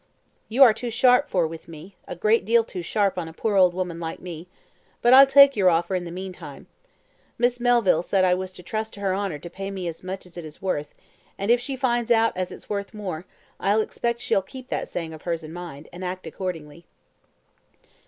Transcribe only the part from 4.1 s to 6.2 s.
me, but I'll take your offer in the